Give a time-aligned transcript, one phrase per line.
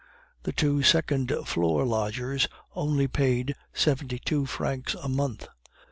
[0.41, 5.47] The two second floor lodgers only paid seventy two francs a month.